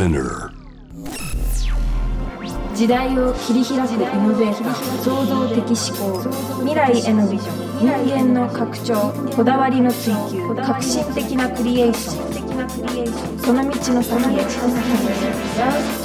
[0.00, 0.48] Spinner
[2.74, 6.22] 時代を切り開くイノベーター創造的思考
[6.60, 12.28] 未来へのビジョン人間の拡張こだわりの追求革新的なクリエーショ
[13.36, 13.40] ン。
[13.40, 14.48] その道の先へ Love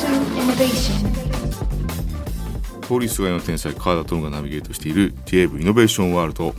[0.02, 0.08] to
[0.42, 1.08] Innovation
[2.82, 6.54] 通りすがりの天才川田トムがナビゲートしている JAV イノベーションワールド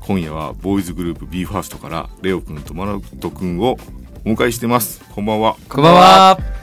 [0.00, 3.78] 今夜はボーイズグループ BE:FIRST からレオくんとマナトくんを
[4.26, 5.00] お迎えしてます。
[5.14, 5.56] こんばんは。
[5.66, 6.53] こんばんは。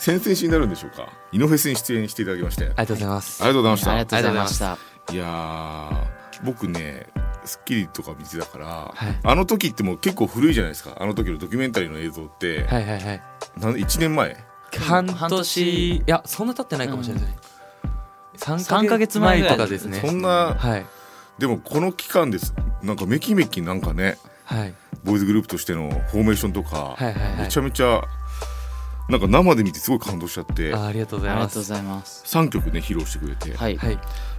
[0.00, 1.12] 先々週になるんでしょうか。
[1.30, 2.64] イノフェスに出演していただきまして。
[2.64, 3.38] ありありがとうございます。
[3.40, 3.90] がとうございました。
[3.90, 4.78] ありがとうございました。
[5.12, 7.06] いやー僕ね
[7.44, 9.20] 『スッキリ』とか見てたから、はい。
[9.22, 10.96] あの時ってもう結構古いじゃないですか。
[10.98, 13.22] あの時のドキュメンタリーの映像って、はいはいはい。
[13.58, 14.36] なん1年前？
[14.78, 15.38] 半半年。
[15.38, 17.24] 年いやそんな経ってないかもしれない。
[18.36, 20.00] 三三ヶ月前とかですね。
[20.00, 20.86] そんなはい。
[21.38, 22.54] でもこの期間です。
[22.82, 24.16] なんかめきめきなんかね。
[24.44, 24.74] はい。
[25.04, 27.36] ボーイズグループとしてのフォーメーションとか、はいはいはい。
[27.42, 28.02] めちゃめちゃ
[29.10, 31.42] なんか生で見てすごい感動しちゃってあありがとうございます。
[31.42, 32.24] ありがとうございます。
[32.38, 33.76] 3曲ね披露してくれて、はい。
[33.76, 33.98] はい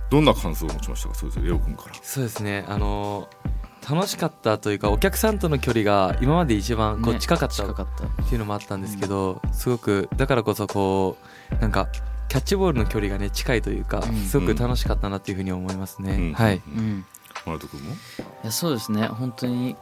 [0.10, 1.16] どんな感想を持ちましたか？
[1.16, 7.84] それぞれレオ君からそうですねあのー楽しかったというかお客さんとの距離が今まで一番こうね近かったった。
[7.84, 7.86] っ
[8.28, 11.18] ていうのもあったんですけど、すごくだからこそこ
[11.52, 11.88] うなんか
[12.28, 17.06] キャッチボールの距離がね近いというか、うんすごく楽しかったなっていうふうに思いますね、うんはい、うん。
[17.48, 17.94] マナト君も？
[17.94, 17.96] い
[18.44, 19.08] やそうですね。
[19.08, 19.76] 本当に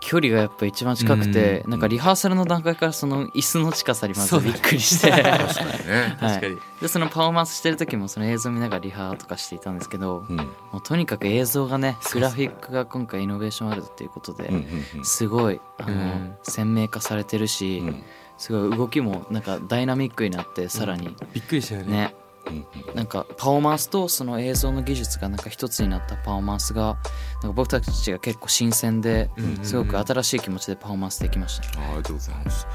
[0.00, 6.40] 距離がやっぱ一番近くて、うんなんかリハーサルの段階からその椅子の近さにまずびっくりして、確かにね、はい。
[6.80, 10.36] でそのパフォーマンスしてる時もその映像見ながらリハとかしていたんですけど、うん。
[10.36, 14.50] もうとにかく映像がねグラフィックが今回イノベーションワールドっていうことで、
[15.04, 16.34] すごいあの、うん。
[16.42, 18.02] 鮮明化されてるし、うん。
[18.38, 21.14] すごい動きもなんかダイナミックになってさらに。
[21.34, 21.92] びっくりしたよね。
[21.92, 22.29] ね、うん
[22.94, 26.98] なんかパフォーマンスとその映像の技術がなんか一つになったパフォーマンスが
[27.42, 29.30] なんか僕たちが結構新鮮で
[29.62, 31.78] すごく新しい気持ちでパフォーマンスできました。
[31.78, 31.86] ね。
[31.86, 32.66] あありがとうございます。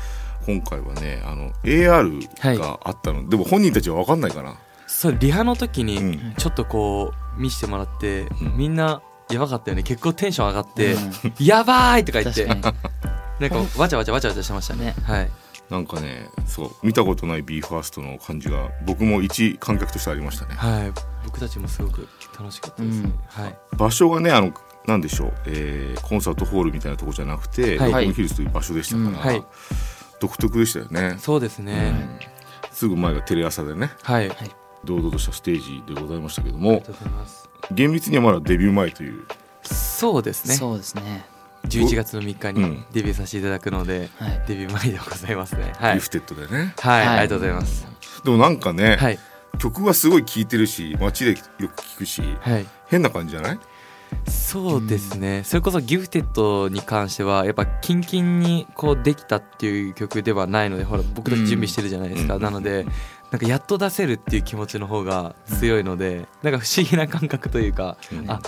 [0.45, 4.57] 今回はねあの AR があったの、でも本人たちは分かんないかな
[4.87, 6.33] そうリハの時にうん。
[6.37, 8.57] ちょっとこう見せてもらって、うん。
[8.57, 9.83] みんなやばかったよね。
[9.83, 11.11] 結構テンション上がってうん
[11.43, 12.45] 「やばい!」とか言って。
[12.45, 14.85] なんかわちゃわちゃわちゃわちゃしてましたね。
[14.85, 14.95] ね。
[15.03, 15.29] はい
[15.69, 20.55] なんかねそう見たことない BE:FIRST の感じが僕も一観客としてありましたね。
[20.55, 20.93] はい。
[21.25, 23.43] 僕たちもすごく楽しかったですね、うん。
[23.43, 23.57] はい。
[23.75, 24.53] 場所がねあの
[24.85, 27.91] なんでしょう、えーコンサートホールみたいなとこじゃなくて、はい。
[27.91, 29.15] 六本木ヒルズという場所でしたから、うん。
[29.15, 29.43] はい。
[30.19, 32.19] 独特でしたよね、そうですね、
[32.71, 34.31] すぐ前がテレ朝でねはい、
[34.83, 37.49] 堂々としたステージでございましたけどもりがとうございます。
[37.71, 39.25] 厳密にはまだデビュー前という。
[39.63, 40.55] そうですね。
[40.55, 41.25] そうですね。
[41.65, 42.85] 11月の3日にうん。
[42.91, 44.43] デビューさせていただくので、はい。
[44.47, 45.73] デビュー前でございますね。
[45.77, 45.93] はい。
[45.95, 47.07] ギフテッドでね、はい、はい。
[47.07, 47.87] ありがとうございます。
[48.23, 49.19] でもなんかね、はい。
[49.57, 51.37] 曲はすごい聴いてるし街でよ
[51.69, 52.65] く聴くしはい。
[52.87, 53.59] 変な感じじゃない？
[54.29, 62.41] そうですね、それこそギフテッドに関してはやっぱキンキンにこうできたっていう曲ではないのでほら僕たち準備してるじゃないですか、うん。
[62.41, 62.85] なので
[63.31, 68.29] なんかやっと出せるっていう気持ちの方が強いので、なんか不思議な感覚というか、うん。
[68.29, 68.39] あ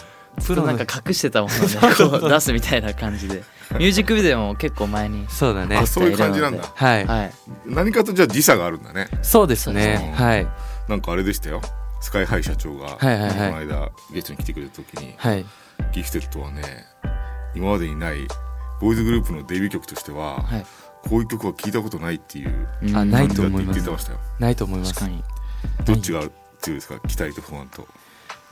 [0.45, 1.75] プロなんか隠してたものをね
[2.21, 3.43] こう出すみたいな感じで。
[3.71, 5.75] ミュージックビデオも結構前にそうだね。
[5.75, 6.63] あそういう感じなんだ。
[6.73, 7.31] はい、はい。
[7.65, 9.07] 何かとじゃあ時差があるんだね。
[9.21, 9.97] そうですね。
[9.97, 10.13] ね。
[10.15, 10.47] はい。
[10.87, 11.61] なんかあれでしたよ。
[11.99, 15.45] スカイハイ社長が、この間ゲストに来てくれた時に、はい。
[15.91, 16.63] ギフテッドはね
[17.55, 18.27] 今までにない
[18.79, 20.65] ボーイズグループのデビュー曲としては、はい。
[21.09, 22.95] こういう曲は聞いたことないっていううん。
[22.95, 23.79] あない感じだって言と思います。
[23.79, 24.19] ってましたよ。
[24.39, 24.93] ないと思います。
[24.93, 25.23] 確かに。
[25.83, 26.21] どっちが
[26.61, 26.99] 強いですか？
[27.07, 27.85] 期待と不安と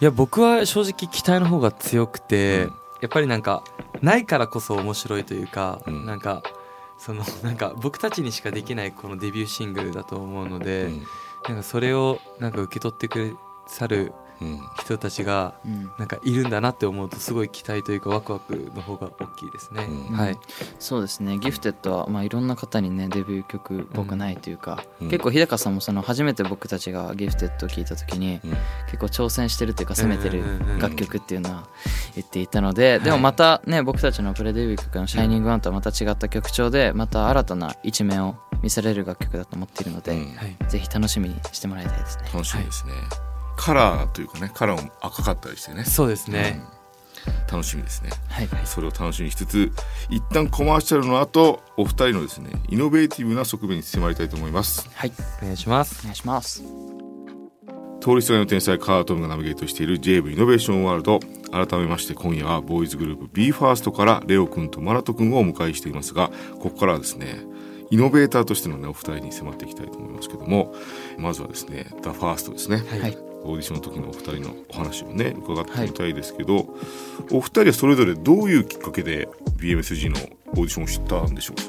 [0.01, 2.73] いや僕は正直期待の方が強くて、うん。
[3.01, 3.63] やっぱりなんか
[4.01, 6.06] ないからこそ面白いというか、うん。
[6.06, 6.44] なんか
[6.97, 11.03] その なんか僕たちにしかできないこのデビューシングルだと思うので、うん。
[11.47, 13.35] なんかそれをなんか受け取ってくだ
[13.67, 14.25] さるうん
[14.84, 15.91] 人たちがうん。
[15.97, 20.16] なんかいるんだなって思うとすごい期待というかワクワクの方が大きいですね、うん。
[20.18, 20.38] はい。
[20.79, 21.38] そうですね。
[21.38, 25.09] ギフテッドはまあいろんな方にねデビュー曲僕ないというか、うん。
[25.09, 28.51] 結構日高さんもその初めて僕たちがギフテッドを聞いた時に、うん。
[28.88, 30.44] 結構挑戦してるっていうか攻めてる
[30.79, 31.67] 楽曲っていうのは
[32.16, 40.35] 言っていたので、でもまたね僕たちのプレデビュー曲の「シャイニングワンとはまた違った曲調でまた新たな一面を見せられる楽曲だと思っているので、うん。
[40.35, 42.23] はいぜひ楽しみにしてもらいたいですね。
[42.34, 42.93] 楽しみですね、
[43.55, 45.84] カラーというかねカラーも赤かったりしてね。
[45.85, 46.61] そうですね、
[47.28, 47.53] うん。
[47.53, 48.09] 楽しみですね。
[48.29, 49.72] はい、それを楽しみにしつつ
[50.09, 54.90] 一旦コマーシャルの後お二人のですねイノベーティブな側面に迫りたいと思います。
[54.93, 55.11] はい、
[55.41, 56.02] お願いします。
[56.02, 56.63] お願いします。
[58.05, 61.19] 通りすがりの天才カートムがナビゲートしている JV イノベーションワールド
[61.51, 66.29] 改めまして今夜はボーイズグループ BE:FIRST からレオくんとマラトくんをお迎えしていますが
[66.59, 67.40] ここからはですね
[67.90, 70.75] イノベーターとしてのねお二人に迫っていきたいと思いますけども
[71.17, 76.76] まずはですね THEFIRST ですね、はい、はいオーディションの時のお二人のお話をね伺ってみたいですけど、
[77.32, 81.56] お二人はそれぞれどういうきっかけで BMSG のオーディションを知ったんでしょう？
[81.56, 81.64] か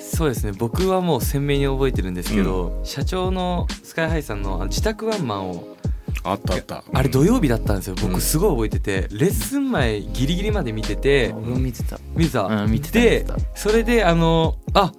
[0.00, 0.52] そうですね。
[0.56, 5.76] 僕はもう鮮明に覚えてるんですけど、社長のスカイハイさんのあの自宅ワンマンを
[6.24, 6.82] あったあった。
[6.92, 7.96] あれ土曜日だったんですよ。
[8.00, 8.08] うん。
[8.08, 11.98] 僕すごい覚えててレッスン前ギリギリまで見てて俺も見てた。
[12.14, 13.36] 見てた、うん見てた見でてた。
[13.54, 14.92] それであのあ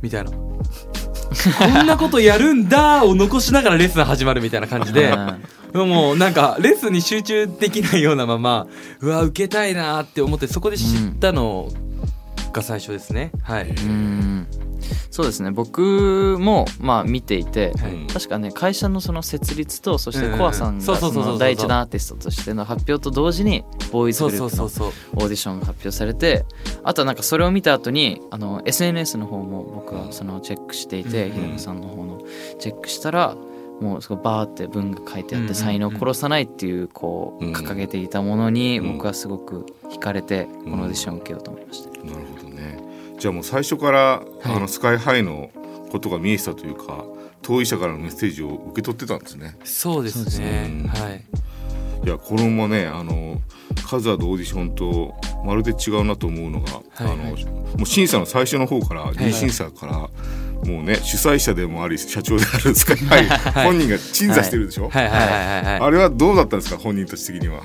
[0.00, 0.30] みたいな。
[0.30, 0.38] こ
[1.82, 5.10] んなことやるんだを残しながらレッスン始まるみたいな感じで。
[5.10, 5.44] うん
[5.74, 8.66] もうなんかレッスンに集中できないようなまま
[9.00, 11.68] うわ受けたいなって思ってそこで知ったの
[12.52, 14.46] が最初ですね、はい、うん。
[15.10, 15.50] そうですね。
[15.50, 18.12] 僕もまあ見ていて、はい。
[18.12, 26.46] 確かね会社のその設立とそしてコアさんがその第一弾アーティストとしての発表と同時にボーイズグループのオーディションが発表されて
[26.84, 32.22] あとはなんかそれを見た後にあの SNS の方も僕はそのチェックしていてうん日高さんの方の
[32.58, 33.36] チェックしたら
[33.80, 38.92] もうすごいバーって文が書いてあって才能を殺さないっていうこううん掲げていたものにうん。
[38.94, 41.90] 僕はすごく惹かれてこのオーディションを受けようと思いました。
[41.90, 42.78] なるほどね。
[43.18, 44.26] じゃあもう最初から、はい。
[44.44, 45.50] あのスカイハイの
[45.90, 47.04] ことが見えてたというか
[47.42, 49.56] 当事者からのメッセージを受け取ってたんですね。
[49.64, 51.24] そうですそうですねねはい。
[52.04, 53.40] いやこれもねあの
[53.84, 55.14] 数あるオーディションと
[55.44, 57.12] まるで違うなと思うのが、はいはい。
[57.12, 57.24] あの
[57.76, 59.16] もう審査の最初の方からい。
[59.16, 60.10] 二審査から、
[60.64, 63.64] もうね主催者でもあり社長であるスカイハイ、はい。
[63.64, 66.78] 本人が審査してるでしょ、あれはどうだったんですか？
[66.78, 67.62] 本人たち的には。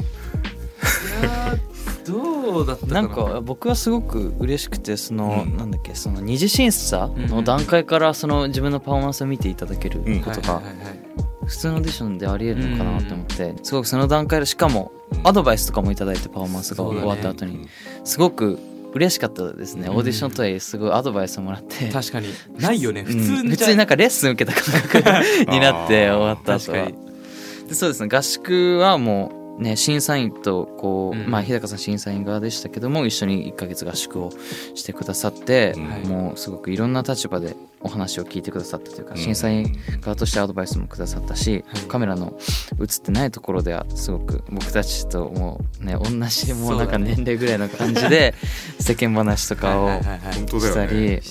[2.05, 3.01] どうだったかな？
[3.01, 5.57] なんか僕はすごく嬉しくてその、うん。
[5.57, 5.95] なんだっけ？
[5.95, 10.21] その二次審査の段階からその自分のパフォーマンスを見ていただけるうん。
[10.21, 10.61] ことが
[11.45, 14.91] 普通のオーディションでありえるのかなと思ってすごくその段階でしかも
[15.23, 17.67] アドバイスとかもいただいてパフォーマンスが終わった後に。
[18.03, 18.59] すごく
[18.93, 19.87] 嬉しかったですね。
[19.87, 19.95] うん。
[19.95, 21.89] オーディションとはいえすごいアドバイスをもらって。
[21.89, 22.27] 確かに。
[22.59, 23.01] ないよね。
[23.01, 23.05] うん。
[23.07, 26.87] 普通に普通になんかレッスン受けた感覚になって終わった後は。
[27.67, 28.09] でそうですね。
[28.11, 34.31] 合宿はもうね審査員とこう、うんまあ日高さん審査員側でしたけども一緒に1ヶ月合宿を
[34.75, 39.17] してくださって、うんもうすごくいろんな立場でお話を聞いてくださったというか、うん。
[39.17, 41.81] 審査員側としてアドバイスもくださったし、はい。
[41.83, 42.37] カメラの
[42.79, 48.33] 映ってないところではすごく僕たちともうね同じもうなんか年齢ぐらいの感じで
[48.79, 51.21] 世間話とかをしたり。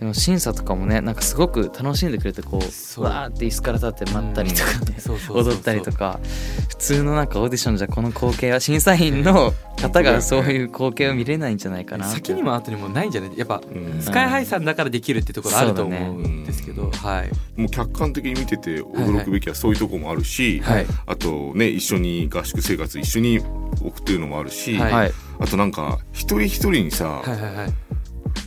[0.00, 4.96] でも審査とかもねなんかすごく楽しんでくれてこうわーって椅子から立って待ったりとかね、
[5.30, 6.20] 踊ったりとか
[6.68, 13.30] 普通のなんかオーディションじゃこの光景は審査員の 方がそういう光景を見れないんじゃないかな先にも後にもないんじゃない？
[13.36, 14.02] やっぱうん。
[14.02, 17.60] スカイハイさんだからできるってところあると思うんですけど、はい。
[17.60, 23.38] もう客観的に見てて驚くべきはそういうところもあるし、はいあとね一緒に合宿生活一緒に
[23.80, 25.12] 送ってるのもあるし、はいはい。
[25.38, 27.72] あとなんか一人一人にさ、はいはいはい。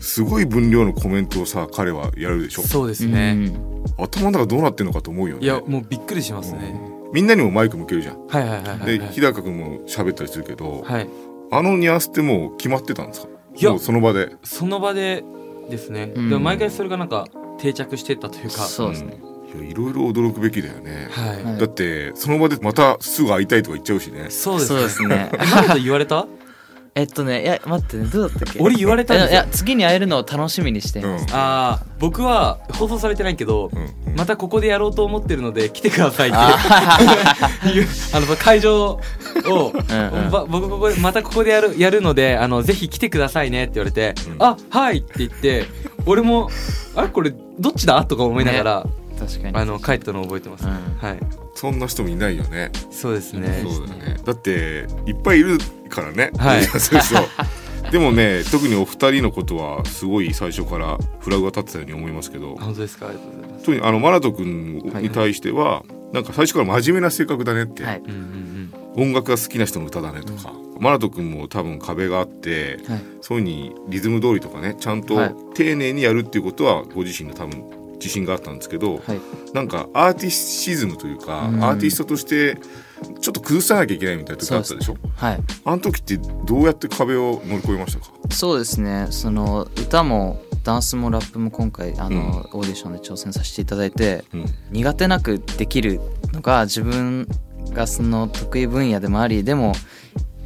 [0.01, 2.63] すごい分量のコメントをさ彼はやるでしょ？
[2.63, 3.35] そうですね、
[3.97, 4.05] うん。
[4.05, 5.43] 頭の中どうなってんのかと思うよね。
[5.43, 6.79] いやもうびっくりしますね、
[7.13, 9.13] みんなにもマイク向けるじゃん、はいはいはいはいではい。
[9.13, 11.09] 日高君も喋ったりするけど、はい。
[11.51, 13.29] あのニュアンスってもう決まってたんですか？
[13.55, 13.71] いや。
[13.71, 14.35] もうその場で。
[14.43, 15.23] その場で
[15.69, 16.29] ですね、うん。
[16.29, 17.27] でも毎回それがなんか
[17.57, 18.49] 定着してったというか。
[18.49, 19.19] そうですね、
[19.53, 19.61] うん。
[19.61, 21.57] いやいろいろ驚くべきだよね、はい、はい。
[21.57, 24.29] だってその場でまたすぐ会いたいとか言っちゃうしね。
[24.29, 25.31] そうですそうですね。
[25.33, 26.27] えマナと言われた？
[26.95, 28.59] えっとねいや待ってねどうだったっけ？
[28.59, 29.31] 俺言われたんですよ。
[29.31, 31.11] いや次に会えるのを楽しみにしていうん。
[31.11, 34.15] ます、ああ僕は放送されてないけど、うんうん。
[34.15, 36.37] またここでやろうと思ってるので来てくださいって。
[36.37, 37.87] あいう。
[38.13, 38.99] あの会場
[39.45, 40.31] を、うんうん。
[40.31, 44.43] ば僕ここでまたここでやるやるのであのぜひ来てくださいねって言われて、うん。
[44.43, 45.65] あはいって言って
[46.05, 46.49] 俺も
[46.95, 48.03] あれこれどっちだ？
[48.05, 48.85] とか思いながら、
[49.19, 49.55] 確かに。
[49.55, 50.71] あの帰ったのを覚えてます、うん。
[50.71, 51.19] はい
[51.59, 52.71] そんな人もいないよね。
[52.89, 53.59] そうですね。
[53.63, 54.17] そうだよね。
[54.23, 55.57] だっていっぱいいる
[55.89, 56.31] からね。
[56.37, 56.63] はい。
[56.65, 62.55] そうそうでもね特にお二人のことはすごい最初からフラグが立ってたように思いますけど。
[62.59, 63.07] あ本当ですか？
[63.07, 63.65] ありがとうございます。
[63.65, 68.01] 特にあのマナト君に対しては、なんか最初から真面目な性格だねって、はい。
[68.05, 68.49] うんうん
[68.95, 73.01] 音楽が好きな人の歌だねとか、マナト君も多分壁があって、はい。
[73.21, 75.35] そういうふうにリズム通りとかねちゃんとはい。
[75.53, 77.63] 丁寧にやるっていうことはご自身の多分
[77.99, 79.19] 自信があったんですけど、はい。
[79.53, 81.63] なんかアーティシズムというか、うん。
[81.63, 82.57] アーティストとして
[83.21, 84.97] ちょっと崩さなきゃいけないみたいな時あったでしょ？
[85.15, 85.39] はい。
[85.65, 88.11] あの時ってどうやって壁を乗り越えましたか？
[88.31, 89.07] そうですね。
[89.11, 94.45] その歌もダンスもラップも今回あの、オーディションで挑戦させていただいてうん。
[94.71, 95.99] 苦手なくできる
[96.31, 97.27] のが自分
[97.71, 99.73] がその得意分野でもありでも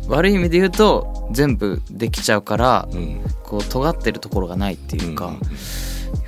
[0.08, 3.22] 悪い意味で言うと全部できちゃうからうん。
[3.44, 5.40] こう尖ってるところがないっていうか、うん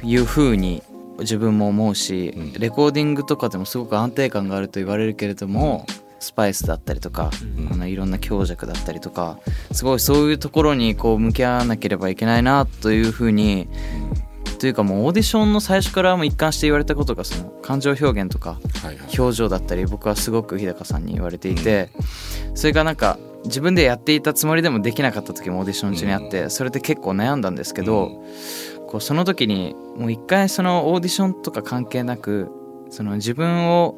[0.04, 0.84] いう風に
[1.20, 2.54] 自分も思うし、うん。
[2.54, 5.86] レコーディングとかでもすごく安定感があると言われるけれども、
[6.20, 7.74] スパイスだったりとか、うん。
[7.74, 9.40] あのいろんな強弱だったりとか
[9.72, 13.68] すごいそういうところにこう向き合わなければいけないなという風に
[14.60, 18.60] というかもうオーディションの最初からも一貫して言われたことがその感情表現とか
[19.18, 21.90] 表情だったり僕はすごく日高さんに言われていて、
[22.56, 28.24] それがなんか自分でやっていたつもりでもできなかった時もオーディション中にあって、それで結構悩んだんですけど、
[28.88, 32.50] こうその時にもう一回そのオーディションとか関係なく
[32.90, 33.96] その自分を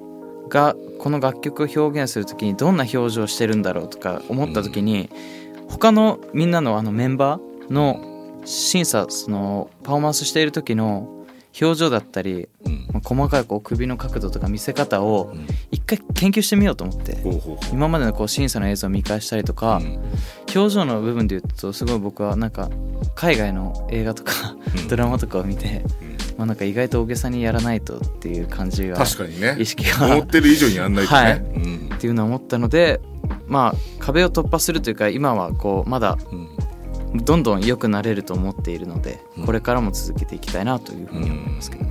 [0.49, 5.09] がこの楽曲を表現する時にどんな表情をしてるんだろうとか思った時に、
[5.67, 11.16] 他のみんなのあのメンバーの審査そのパフォーマンスしている時の
[11.59, 12.87] 表情だったり、うん。
[12.91, 15.47] まあ細かいこう首の角度とか見せ方をうん。
[15.71, 17.15] 一回研究してみようと思って。
[17.17, 17.57] ほうほうほう。
[17.71, 19.99] 今までのこう審査の映像を見返したりとか、うん。
[20.55, 22.69] 表情の部分で言うとすごい僕はなんか
[23.15, 24.87] 海外の映画とかうん。
[24.87, 26.17] ドラマとかを見て、うん。
[26.37, 29.57] まあ、なんか意外と大げさにやらないとっていう感じが確かにね。
[29.59, 31.43] 意識が思ってる以上にやんないとね、
[31.95, 33.01] っていうのを思ったので
[33.47, 36.47] まあ壁を突破するというか今はこうまだうん
[37.23, 39.45] どんどん良くなれると思っているので、うん。
[39.45, 41.89] これからも続けていきたいなというふうに思いますけどね。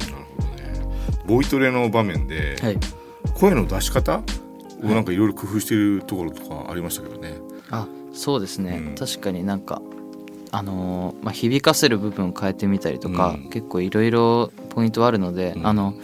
[1.26, 2.78] ボイトレの場面で、はい、
[3.34, 4.22] 声の出し方
[4.82, 7.34] をなんかいろいろ工夫してるところとかありましたけどね、
[7.70, 8.94] あそうですね、うん。
[8.94, 9.82] 確かになんか
[10.52, 13.50] あのーまあ、響かせる部分を変えてみたりとか、うん。
[13.50, 15.66] 結構いろいろポイントはあるので、うん。
[15.66, 15.94] あの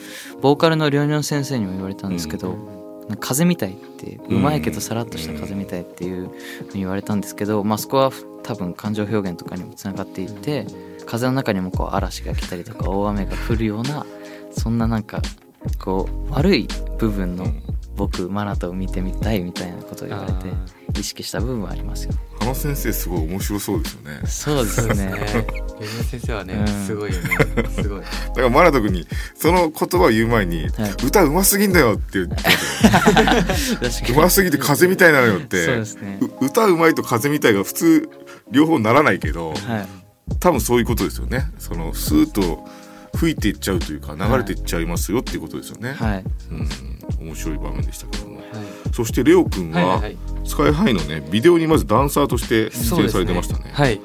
[0.40, 2.56] ボーカルのりょんりょん先生にも言われたんですけど、
[3.20, 6.30] 風みたいってうまいけどさらっとした風みたいっていうの
[6.74, 8.10] 言われたんですけど、まあ、そこは
[8.42, 10.66] 多分感情表現とかにもつながっていて
[11.06, 14.06] 風の中にもこう嵐が来たりとか大雨が降るような
[14.50, 15.20] そんななんか
[15.78, 16.68] こう悪い
[16.98, 17.46] 部分の
[17.96, 22.18] 僕マナトを見てみたいみたいなことを言われてあ意識した部分はありますよね。
[22.40, 24.20] あの先生すごい面白そうですよね。
[24.26, 24.94] そうですね。
[24.94, 25.12] ね
[25.80, 26.68] 柳田先生はね、うん。
[26.68, 27.28] すごいよね。
[27.70, 28.00] すごい。
[28.00, 30.92] だからマナト君にその言葉を言う前に、はい。
[31.04, 32.34] 歌うますぎんだよって言って
[34.12, 35.64] うますぎて風みたいなのよって。
[35.64, 36.18] そうですね。
[36.40, 38.10] う歌うまいと風みたいが普通
[38.52, 39.56] 両方ならないけどはい。
[40.38, 41.50] 多分そういうことですよね。
[41.58, 42.64] そのスーッと
[43.14, 46.24] 吹いていっちゃうというか流れていっちゃいますよっていうことですよね、はい。
[46.50, 48.36] うん、面白い場面でしたけども。
[48.36, 48.46] はい。
[48.94, 53.70] そしてレオ君ははいスカイハイのねビデオにまずダンサーとして出演されてましたね。
[53.72, 54.00] はい。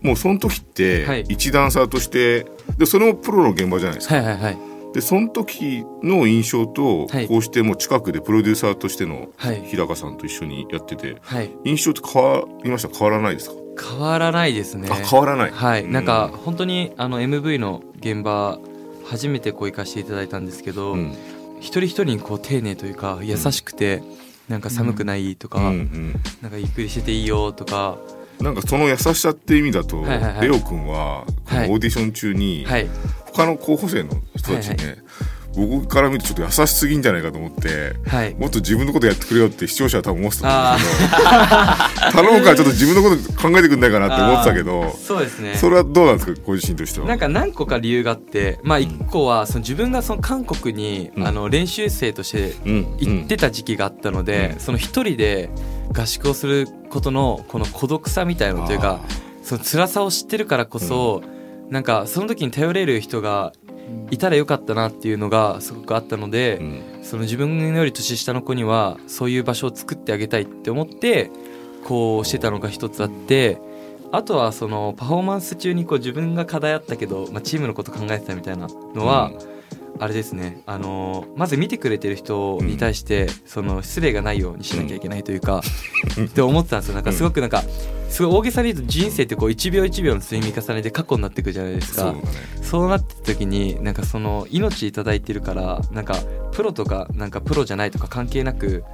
[0.00, 1.22] もうその時ってはい。
[1.28, 4.58] 一ダンサーとしてでそれもプロの現場じゃないですか、はいはいはい。
[4.94, 7.26] でその時の印象とはい。
[7.26, 9.62] こうしてもう近くでプロデューサーとしてのはい。
[9.62, 11.50] 日高さんと一緒にやっててはい。
[11.64, 12.96] 印象って変わりました？
[12.96, 14.88] 変わらないですか、変わらないですね。
[14.90, 15.50] あ変わらない。
[15.50, 15.92] はい、うん。
[15.92, 18.58] なんか本当にあの MV の現場
[19.06, 21.12] 初めてこう行かせていただいたんですけど、うん。
[21.60, 24.02] 一人一人にこう丁寧というか優しくて、
[24.48, 27.98] なんか寒くないとか、うんうんなんかゆっくりしてていいよとか。
[28.40, 30.48] なんかその優しさって意味だと、はいはいはい。
[30.48, 32.88] レオ君はオーディション中にはい。
[33.26, 34.98] 他の候補生の人たちにね、はい
[35.66, 38.34] 僕から見るとちょっと優しすぎんじゃないかと思ってはい。
[38.34, 41.14] もっと自分のことやってくれよって視聴者は多分思ってたんあですけ
[42.06, 45.54] ど 頼むからちょっと自分のこと考えてくんないかなって思ってたけど そうですね。
[45.56, 47.06] それはどうなんですかご自身としては？
[47.06, 51.26] なんか何個か理由があってまあ一個はその自分がその韓国に、うん。
[51.26, 52.86] あの練習生としてうん。
[52.98, 54.60] 行ってた時期があったので、うん。
[54.60, 55.50] その一人で
[55.92, 59.00] 合宿をすることのこの孤独さみたいなのというか
[59.42, 61.22] その辛さを知ってるからこそ、
[61.70, 63.52] なんかその時に頼れる人が
[64.10, 66.82] いたらよかったなっていうのがすごくあったので、うん。
[67.02, 71.30] その自分より年下の子にはそういう場所を作ってあげたいって思って
[71.84, 73.58] こうしてたのが一つあって
[74.12, 79.30] あとはそのパフォーマンス中にこう自分が課題あったけど、まあ、チームのこと考えてたみたいなのは、
[80.00, 80.62] あれですね。
[80.66, 85.62] あのまず見てくれてる人に対して、その失礼がないようにしなきゃいけないというか、
[86.20, 86.94] って思ってたんですよ。
[86.94, 87.62] なんかすごくなんか
[88.08, 92.02] すごい大げさに言うと人生ってこう1秒1秒の積み重ねで過去になっていくじゃないですか。
[92.02, 92.22] そうだね。
[92.62, 96.16] そうなってた時になんかその命いただいてるからなんか
[96.52, 98.84] プロとかなんかプロじゃないとか関係なく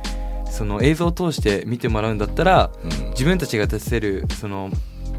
[0.50, 3.11] その映像を通して見てもらうんだったらうん。
[3.11, 4.70] 自分たちが出せるその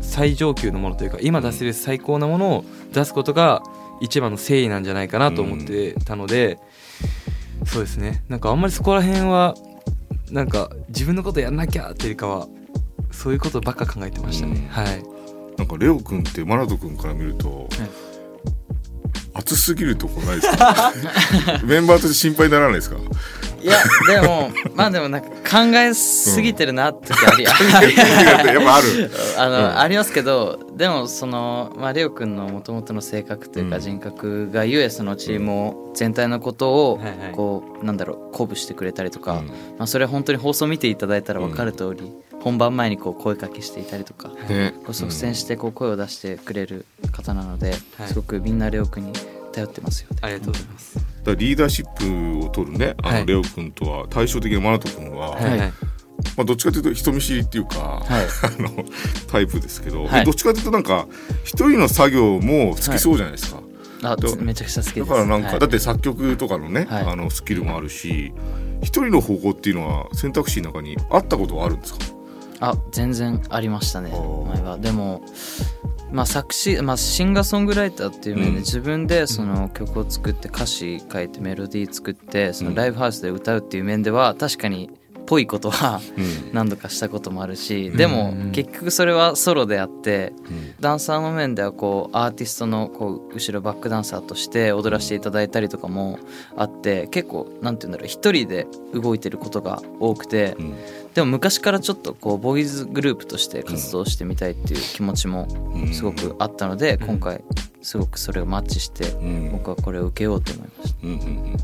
[0.01, 3.63] 最上級のものというか今出せる最高なものを出すことが
[4.01, 6.59] 一番の誠意なんじゃないかなと思ってたので、
[7.65, 8.23] そうですね。
[8.29, 9.55] なんかあんまりそこら辺は
[10.31, 12.47] なんか自分のことやんなきゃっていうかは
[13.11, 14.67] そういうことばっか考えてましたね、うん。
[14.67, 15.03] はい。
[15.57, 17.69] なんかレオ君ってマナト君から見ると、
[19.33, 20.93] 熱すぎるとこないですか？
[21.63, 22.97] メンバーとして心配にならないですか？
[23.65, 29.11] いやでもまあでもなんか考えすぎてるなって時あり、 やっぱある。
[29.37, 29.79] あの、うん。
[29.79, 33.81] ありますけどでもその、まあ、レオ君のもともとの性格というかうん。
[33.81, 36.99] 人格がゆえそのチームを全体のことを
[37.33, 39.47] こうなんだろう鼓舞してくれたりとか、うん。
[39.47, 44.75] まあ、それ本当に放送見ていただいたら分かる通り、本番前にこう声かけしていたりとか、ね。
[44.85, 48.07] こう率先してこう声を出してくれる方なので、はい。
[48.07, 49.13] すごくみんなレオ君に
[49.51, 50.17] 頼ってますよね。
[50.21, 51.04] ありがとうございます。
[51.25, 53.25] だリーダーシップを取るねあの、はい。
[53.25, 55.57] レオ君とは対照的なマナト君は、はい。
[55.59, 55.73] はい。
[56.37, 58.25] まあ、どっちかというと人見知りっていうか、はい。
[58.43, 58.85] あの
[59.27, 60.25] タイプですけど、はい。
[60.25, 61.07] どっちかというとなんか
[61.43, 63.61] 一人の作業も好きそうじゃないですか、
[64.03, 65.09] あだめちゃくちゃ好きです。
[65.09, 65.59] だからなんか、はい。
[65.59, 67.05] だって作曲とかのね、はい。
[67.05, 68.31] あのスキルもあるし
[68.81, 71.99] 一人の方向っていうのは選択肢の中にあったことはあるんですか？
[72.59, 74.77] あ全然ありましたね前は。
[74.79, 75.21] でも
[76.11, 78.53] まあ作詞、まあ、シンガーソングライターっていう面うん。
[78.55, 84.89] で自分でその曲を作って歌詞書いてメロディー作ってそのライブハウスで歌うっていう面では確かに
[85.25, 86.53] ぽいことはうん。
[86.53, 88.51] 何度かしたこともあるしでもうん。
[88.51, 90.75] 結局それはソロであってうん。
[90.79, 96.19] ダンサーの面ではこうアーティストのこう後ろバックダンサーとして踊らせていただいたりとかも
[96.55, 100.75] あって結構なんて言うんだろう一人で動いてることが多くてうん
[101.15, 105.93] でも昔からちょっとこうボーイズグループとして活動してみたいっていう気持ちもうん。
[105.93, 107.07] すごくあったのでうん。
[107.07, 107.43] 今回
[107.81, 109.51] すごくそれがマッチしてうん。
[109.51, 111.57] 僕はこれを受けようと思いましうんうんうんうん。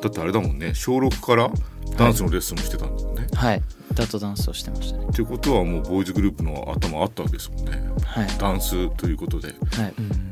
[0.00, 1.50] だってあれだもんね小6から
[1.96, 3.62] ダンスのレッスンもしてたんだもんね、たはい。
[3.92, 5.06] 歌とダンスをしてましたね。
[5.08, 7.80] ってことはもうボーイズグループの頭あったわけですもんね。
[8.04, 8.28] はい。
[8.38, 9.52] ダンスということで、は
[9.86, 9.94] い。
[9.98, 10.28] うん。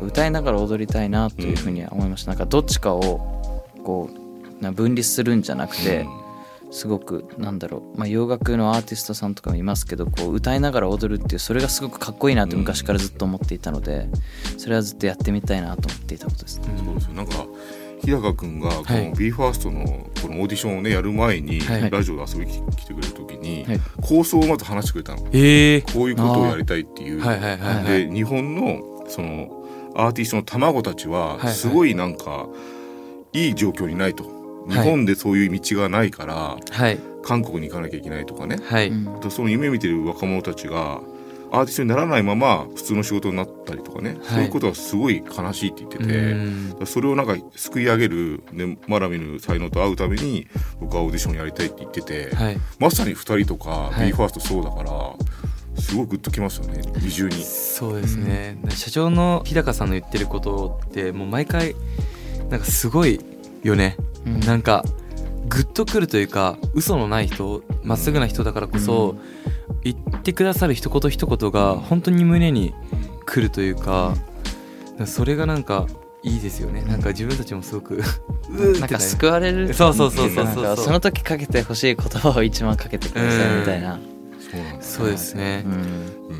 [0.00, 6.06] 歌いながら踊りたいなというふうには思いましたなんかどっちかをこうな分離するんじゃなくて
[6.70, 14.08] すごくなんだろう、まあ、洋楽のアーティストさんとかもいますけどこう歌いながら踊るっていうそれがすごくかっこいいなって昔からずっと思っていたので
[14.56, 16.66] それはずっとやってみたいなと思っていたことですね。
[16.84, 17.46] そうですよなんか
[18.02, 19.12] 日高君がこのはい。
[19.12, 21.90] BE:FIRST のこのオーディションをねやる前にはい。
[21.90, 23.80] ラジオで遊びに来てくれる時にはい。
[24.00, 25.28] 構想をまず話してくれたの。
[25.32, 25.82] ええ。
[25.82, 27.22] こういうことをやりたいっていう。
[27.86, 29.64] で日本のその
[29.96, 31.52] アーティストの卵たちははい。
[31.52, 32.48] すごいなんか
[33.32, 34.39] いい状況にないと
[34.70, 36.98] 日本でそういう道がないからはい。
[37.22, 38.56] 韓国に行かなきゃいけないとかね。
[38.64, 38.90] はい、
[39.28, 41.02] その夢見てる若者たちが
[41.52, 45.98] アーティストにならないまま普通の仕事になったりとかね、そういうことはすごい悲しいって言って
[46.78, 50.46] て、それをなんかすくい上げる、ね、まだ見ぬ才能と会うために
[50.80, 52.58] 僕はオーディションやりたいって言ってて、はい。
[52.78, 54.12] まさに2人とかはい。
[54.12, 57.34] BE:FIRST そうだからすごいグッときますよね二重に。
[57.42, 61.74] そうですね、社長の日高さんの言ってることってもう毎回
[62.48, 63.20] なんかすごい
[63.62, 63.96] よね、
[64.26, 64.40] うん。
[64.40, 64.84] なんか
[65.48, 69.16] グッとくるというか嘘のない人まっすぐな人だからこそ、
[69.82, 72.74] 言ってくださる一言一言が本当に胸に
[73.24, 74.14] くるというか、
[75.06, 75.86] それがなんか
[76.22, 76.82] いいですよね。
[76.82, 78.02] なんか自分たちもすごく
[78.78, 80.64] なんか救われるそうそうそうそうそう。
[80.64, 83.98] かその時かけてほしい言葉を一番かけてくださいみたいな、
[84.80, 86.39] そうですね、うん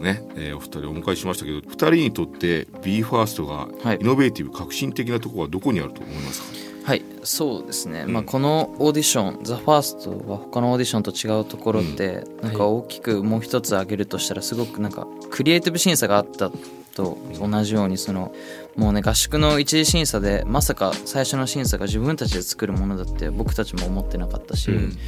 [0.00, 3.98] ね、えーお二人をお迎えしましたけど二人にとって BE:FIRST がはい。
[4.00, 6.48] イノベーティブ革新的なところはどこにあると思いますか、
[6.84, 8.12] はいそうですね、うん。
[8.12, 16.50] まあ、このオーディション「THEFIRST」は他のオーディションと違うところって、なんか大きくもう一つ挙げるとしたらすごくなんかクリエイティブ審査があった
[16.94, 18.34] と同じようにその
[18.76, 24.98] もうね合宿の一次審査でまさか最初の審査が自分たちで作るものだって僕たちも思ってなかったし、うん。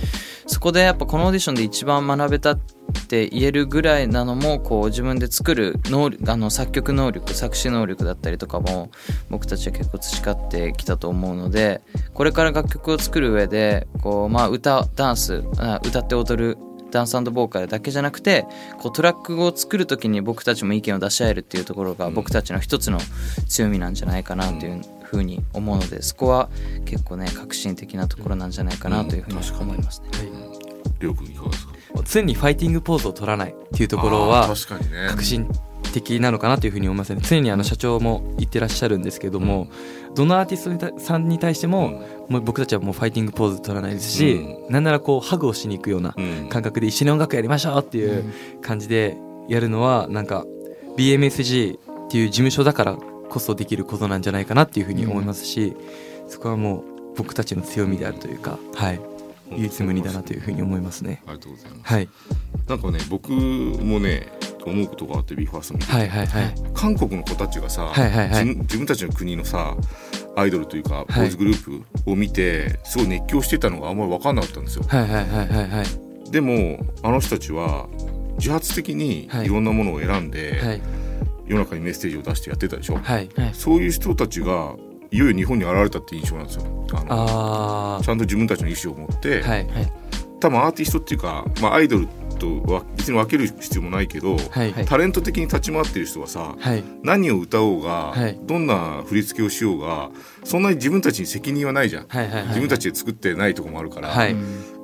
[0.47, 2.59] そこでやっぱこのオーディションで一番学べたっ
[3.09, 8.91] て言えるぐらいなのもこう自分で作る能力あの作曲能力作詞能力だったりとかも
[9.31, 11.81] 僕たちは結構培ってきたと思うので
[12.15, 16.59] これから楽曲を作る上でこう、まあ、歌ダンスあ歌って踊る
[16.93, 18.47] ダンスボーカルだけじゃなくて
[18.79, 22.99] こうトラックを作る時に僕たちも意見を出し合えるっていうところが僕たちの一つの
[23.49, 26.49] 強みなんじゃないかなというふうに思うのでそこは
[26.85, 30.09] 結構ね革新的なところなんじゃないかなというふうに思いますね。
[31.01, 31.73] りょうくんいかがですか？
[32.05, 35.09] 常にファイティングポーズを取らないっていうところあはー確かにね。
[35.09, 35.49] 革新
[35.93, 37.21] 的なのかなというふうに思いますね。
[37.23, 39.69] 常にあの社長も言ってらっしゃるんですけども、
[40.15, 46.49] どのアーティストさんに対しても,、もう僕たちはもうファイティングポーズ取らないですし、うなんならこうハグをしに行くようなうん。
[46.49, 48.25] 感覚で一緒に音楽やりましょうっていう
[48.61, 49.17] 感じで
[49.49, 50.45] やるのはなんか
[50.97, 52.97] BMSG っていう事務所だから
[53.31, 55.75] こそできることなんじゃないかなっていうふうに思いますし、
[56.29, 56.85] そこはもう
[57.17, 59.01] 僕たちの強みであるというか、はい、
[59.57, 61.23] 唯一無二だなというふうに思いますね。
[61.27, 61.93] ありがとうございます。
[61.95, 62.09] はい、
[62.69, 64.33] なんかね僕もね
[64.71, 66.55] 思うことがあって BE:FIRST 見ててはいはいはい。
[66.75, 68.45] 韓国の子たちがさ、はいはいはい。
[68.45, 69.77] 自分自分たちの国のさ
[70.37, 71.13] アイドルというかい。
[71.13, 71.65] ボーイズグルー
[72.05, 74.85] プを見てすごい熱狂してたのがあんまり分かんなかったんですよ。
[74.89, 76.31] はいはいはいはいはい。
[76.31, 77.87] でもあの人たちは
[78.39, 79.47] 自発的にはい。
[79.47, 80.83] いろんなものを選んで、はい。
[81.47, 83.29] 世の中にメッセージを出してやってたでしょ、はい。
[83.53, 84.75] そういう人たちが
[85.11, 86.87] いよいよ日本に現れたって印象なんですよ。
[86.95, 89.67] あのあちゃんと自分たちの意思を持って、あはい。
[90.41, 92.09] 多分アーティストっていうか、まあ、アイドル
[92.43, 94.73] とは別に分ける必要もないけど、はい。
[94.73, 94.85] はい。
[94.85, 96.83] タレント的に立ち回ってる人はさ、はい。
[97.03, 98.39] 何を歌おうが、はい。
[98.43, 100.11] どんな振り付けをしようが
[100.45, 104.35] そんなに自分たちに責任はないじゃん、はいはい自分たちで作ってないとこもあるから、はい。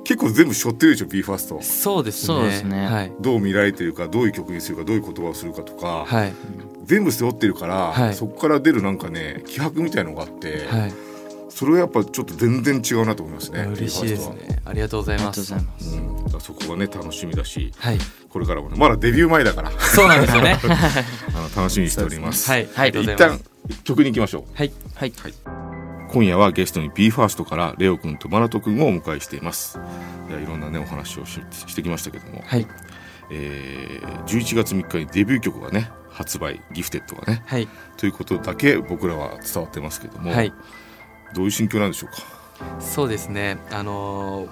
[0.05, 2.27] 結構全部背負ってるでしょ BE:FIRST そうですね。
[2.27, 2.87] そうですね。
[2.87, 3.13] はい。
[3.21, 6.33] どう見られてるかどういう曲にするかどういう言葉をするかとか、はい。
[6.85, 8.15] 全部背負ってるから、はい。
[8.15, 11.09] そこから出るなんかね気迫みたいのがあって、はい。
[11.51, 14.61] それはやっぱちょっと全然違うなと思いますね嬉しいですね。
[14.65, 15.97] ありがとうございありがとうますございます。
[15.97, 16.08] うん、
[16.41, 17.99] そこがね楽しみだしはい。
[18.29, 19.71] これからもねまだデビュー前だから。
[19.81, 20.59] そうなんですよね。
[21.35, 22.69] あの楽しみにしております、はい。
[22.77, 24.45] ありがとうござ一います旦曲に行きましょう。
[24.55, 24.73] はい。
[24.95, 25.13] はい。
[26.11, 29.79] 今夜はゲストに BE:FIRST からレオくんとマナトくんをお迎えしています。
[30.31, 32.67] いやいろんなねお話をししてきましたけども、はい。
[33.31, 37.43] えー11月3日にデビュー曲がね発売ギフテッドがね。
[37.47, 37.69] はい。
[37.97, 40.53] ということだけ僕らは伝わってますけども、はい。
[41.35, 42.81] どういう心境なんでしょうか？
[42.81, 43.59] そうですね。
[43.71, 44.49] あのー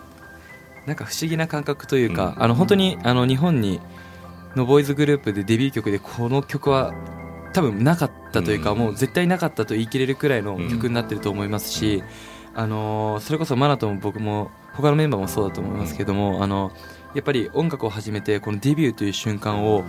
[0.87, 3.81] なんか不思議な感覚というか、あの本当にあの日本に
[4.55, 6.95] のボーイズグループでデビュー曲でこの曲は
[7.53, 8.79] 多分なかったというか、うん。
[8.79, 12.03] もう絶対なかったと言い切れるくらいの曲になってると思いますし、
[12.55, 16.73] あのーそれこそマナとも僕も他のメンバーもそうだと思いますけども、あの
[17.15, 19.85] やっぱり音楽を始めてこのデビューという瞬間を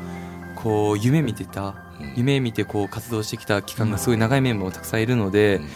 [0.55, 2.13] こう夢見てたうん。
[2.15, 5.67] 夢見てこう活動してきた期間がすごい長いメンバーもたくさんいるので、うん。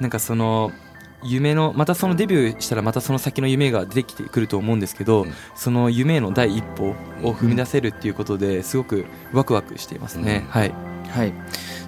[0.00, 0.72] なんかその
[1.22, 5.32] 夢のまたそのデビューしたらまたその先の夢が出てきてくると思うんですけど、うん。
[5.54, 10.50] その夢への第一歩を踏み出せるっていうことですごくワクワクしていますね、うん。
[10.50, 10.74] はい。
[11.10, 11.32] はい。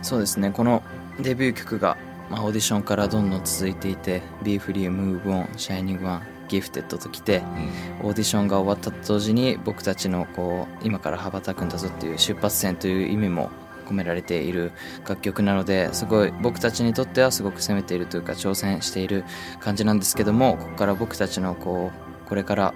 [0.03, 0.51] そうですね。
[0.51, 0.83] この
[1.21, 1.97] デビュー曲が、
[2.31, 7.43] まあ、オーディションからどんどん続いていて「Be Free」「Move On」「Shining One」「Gifted」ときて
[8.03, 13.51] オーディションが終わったと同時に僕たちのこう今から羽ばたくんだぞっていう出発点という意味も
[13.93, 14.73] 込められている
[15.09, 19.25] 楽曲なのですごい僕たちにとってはすごく攻めているというか挑戦している
[19.61, 21.93] 感じなんですけどもここから僕たちのこ
[22.25, 22.75] うこれから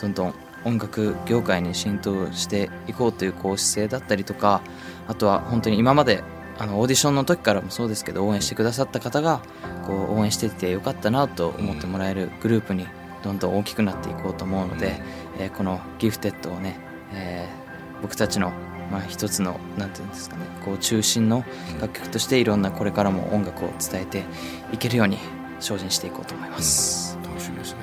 [0.00, 4.62] どんどん音楽業界に浸透していこうというこう姿勢だったりとか
[5.06, 6.24] あとは本当に今まで
[6.58, 9.42] あのオーディションの時からもそうですけど応援してくださった方が
[9.86, 12.86] こう応援していてよかったなと思ってもらえるグループに
[13.22, 15.00] どんどん大きくなっていこうと思うので、
[15.38, 16.78] えーこの「ギフテッド」をね、
[17.12, 17.66] えー
[18.02, 18.52] 僕たちの、
[18.90, 21.44] まあ、一つのなんていうんですかねこう中心の
[21.80, 24.24] 楽曲としていろんなこれからも音楽を伝えて
[24.72, 25.18] いけるように
[25.60, 27.18] 精進していこうと思います。
[27.24, 27.78] 楽しみですね、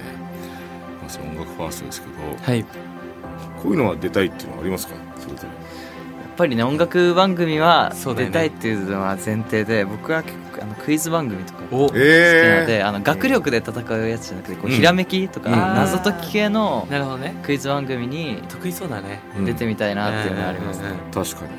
[1.02, 2.14] まあ、それ音楽ファーストですけど
[2.44, 2.64] はい。
[2.64, 4.94] こういうのは出たいっていうのはありますか？
[5.20, 8.34] それぞれやっぱりね音楽番組はそうだよね。
[8.34, 14.72] 出たいっていうのは前提で僕は結構あのクイズ番組とかお好きなのえで、あの学力で戦うやつじゃなくてこううん。
[14.76, 15.58] ひらめきとか、うん。
[15.76, 17.36] 謎解き系のなるほどね。
[17.44, 19.20] クイズ番組に得意そうだね。
[19.38, 21.52] うん出てみたいなっていうのがありますね、うんうんうんー、確かに。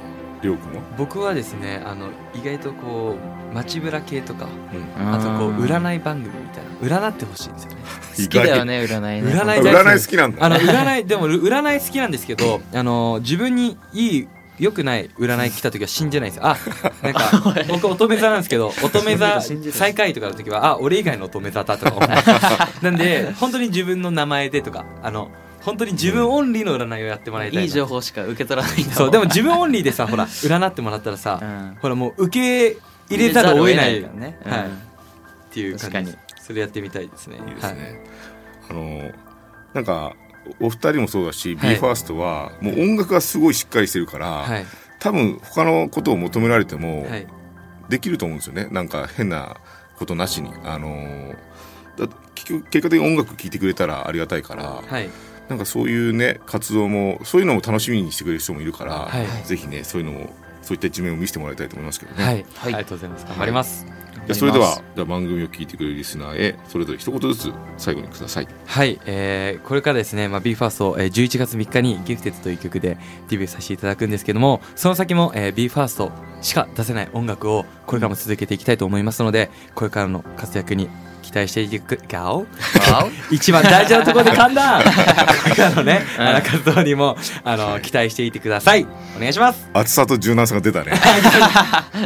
[0.42, 3.16] りょうくんは、僕はですねあの意外とこ
[3.50, 4.46] う街ブラ系とか
[4.98, 5.12] うん。
[5.12, 6.98] あとこううん占い番組みたいな。
[6.98, 7.76] 占ってほしいんですよね。
[8.16, 9.30] 好きだよね占いね。
[9.30, 10.46] 占い好きなんだ。
[10.46, 16.42] あの占いでも占い好きなんですけどあの自分にいい良くない占い来た時は信じないんです。
[16.42, 16.56] よあ
[17.02, 17.20] なんか
[17.68, 19.40] 僕乙女座なんですけど 乙女座
[19.72, 22.08] 最下位とかの時はあ俺以外の乙女座だとか思う。
[22.84, 25.30] なんで本当に自分の名前でとかあの
[25.62, 27.62] 本当に自分オンリーの占いをやってもらいたいな。
[27.62, 31.76] いい情報しか受け取らないんだそうでも自分オンリーでさほら占ってもらったらさ、うん。
[31.80, 32.78] ほらもう受け
[33.10, 34.58] 入れざるを得ないからね、はい。
[34.60, 34.66] うん。
[34.66, 34.68] っ
[35.50, 37.38] ていう感じそれやってみたいですね。
[37.48, 37.74] いいですはい。
[37.76, 38.04] ね、
[38.68, 39.10] あの
[39.72, 40.14] なんか
[40.60, 41.76] お二人もそうだし、はい。
[41.76, 44.66] BE:FIRST はもう音楽がすごいしっかりしてるから、はい。
[44.98, 47.26] 多分他のことを求められてもはい。
[47.88, 48.68] できると思うんですよね。
[48.70, 49.56] なんか変な
[49.96, 50.50] ことなしに。
[50.64, 51.34] あの
[51.96, 55.10] だ結局結果的に音楽聴いてくれたらありがたいから、はい。
[55.48, 60.30] なんかそういうね活動もそういうのも楽しみにしてくれる人もいるから、はいぜひねそういうのを
[60.62, 68.48] そういった一面を見せてもらいたいと思いますけどね、はい、はいありがとうございます頑張りますじゃあそれではじゃあ番組を聞いてくれるリスナーへそれぞれ一言ずつ最後にください。
[68.66, 72.96] はい、えーこれからですね、まあ、BE:FIRST を、えー11月3日に「ギフテッドという曲で
[73.28, 76.10] デビューさせていただくんですけどもその先も、えー、BE:FIRST
[76.42, 80.88] しか出せない音楽をこれからも続けていきたいと思いますのでこれからの活躍に
[81.22, 82.46] 期待していくガオ？
[83.32, 84.78] 一番大事なところで噛んだ！
[85.42, 88.86] これからのね、あの活動にもあの期待していてください。
[89.16, 89.66] お願いします。
[89.72, 90.90] 厚さと柔軟さが出たね。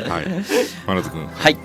[0.08, 0.44] はい。
[0.86, 1.26] マナト君。
[1.34, 1.58] はい、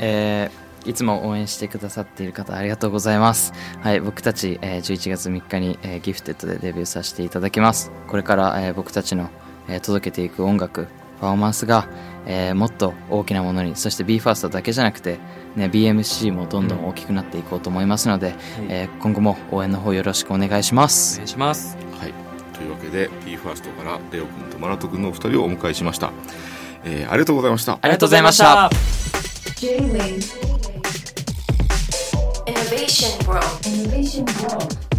[0.00, 3.52] えーいつも応援してくださっている方ありがとうございます。
[3.82, 7.92] はい、僕たち、えー11月3日に、えーギフテッドでデビューさせていただきます。
[8.08, 9.28] これから、えー僕たちの、
[9.68, 10.86] えー届けていく音楽、
[11.20, 11.86] パフォーマンスが、
[12.24, 15.18] えーもっと大きなものに、そして BE:FIRST だけじゃなくて、
[15.54, 18.32] ね、BMC もどんどん大きくなっていこうと思いますので、
[18.70, 21.16] えー今後も応援の方よろしくお願いしまおす。
[21.18, 22.14] 願いしますはい、
[22.56, 26.10] というわけで BE:FIRST からレオ君とマナト君のお二人をお迎えしました、
[26.84, 29.19] えーありがとうございましたありがとうございました。
[29.60, 30.24] J-Wave
[32.46, 33.66] Innovation World.
[33.66, 34.89] Innovation World